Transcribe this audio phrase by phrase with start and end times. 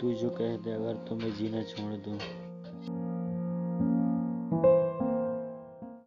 [0.00, 2.18] तू जो कह दे अगर तो मैं जीना छोड़ दूँ।